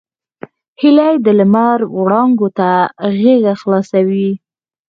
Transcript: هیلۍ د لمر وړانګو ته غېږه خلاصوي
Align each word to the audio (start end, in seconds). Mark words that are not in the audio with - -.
هیلۍ 0.81 1.15
د 1.25 1.27
لمر 1.39 1.79
وړانګو 1.99 2.47
ته 2.57 2.69
غېږه 3.19 3.53
خلاصوي 3.61 4.29